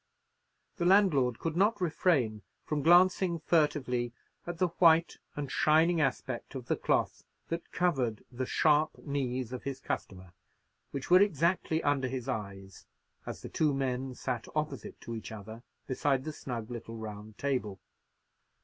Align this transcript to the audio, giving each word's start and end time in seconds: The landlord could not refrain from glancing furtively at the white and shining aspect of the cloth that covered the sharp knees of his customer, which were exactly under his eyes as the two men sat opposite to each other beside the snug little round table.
The 0.77 0.85
landlord 0.85 1.37
could 1.37 1.55
not 1.55 1.79
refrain 1.79 2.41
from 2.65 2.81
glancing 2.81 3.37
furtively 3.37 4.13
at 4.47 4.57
the 4.57 4.69
white 4.79 5.19
and 5.35 5.51
shining 5.51 6.01
aspect 6.01 6.55
of 6.55 6.65
the 6.65 6.75
cloth 6.75 7.23
that 7.49 7.71
covered 7.71 8.23
the 8.31 8.47
sharp 8.47 8.97
knees 9.05 9.53
of 9.53 9.61
his 9.61 9.79
customer, 9.79 10.33
which 10.89 11.11
were 11.11 11.21
exactly 11.21 11.83
under 11.83 12.07
his 12.07 12.27
eyes 12.27 12.87
as 13.27 13.43
the 13.43 13.49
two 13.49 13.75
men 13.75 14.15
sat 14.15 14.47
opposite 14.55 14.99
to 15.01 15.13
each 15.13 15.31
other 15.31 15.61
beside 15.85 16.23
the 16.23 16.33
snug 16.33 16.71
little 16.71 16.97
round 16.97 17.37
table. 17.37 17.79